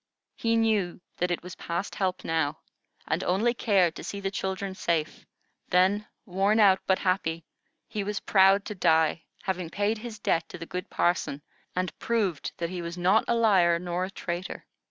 He 0.35 0.55
knew 0.55 0.99
that 1.17 1.29
it 1.29 1.43
was 1.43 1.53
past 1.57 1.93
help 1.93 2.23
now, 2.25 2.61
and 3.07 3.23
only 3.23 3.53
cared 3.53 3.93
to 3.97 4.03
see 4.03 4.19
the 4.19 4.31
children 4.31 4.73
safe; 4.73 5.27
then, 5.69 6.07
worn 6.25 6.59
out 6.59 6.79
but 6.87 6.97
happy, 6.97 7.45
he 7.87 8.03
was 8.03 8.19
proud 8.19 8.65
to 8.65 8.73
die, 8.73 9.25
having 9.43 9.69
paid 9.69 9.99
his 9.99 10.17
debt 10.17 10.49
to 10.49 10.57
the 10.57 10.65
good 10.65 10.89
parson, 10.89 11.43
and 11.75 11.95
proved 11.99 12.51
that 12.57 12.71
he 12.71 12.81
was 12.81 12.97
not 12.97 13.25
a 13.27 13.35
liar 13.35 13.77
nor 13.77 14.05
a 14.05 14.09
traitor. 14.09 14.65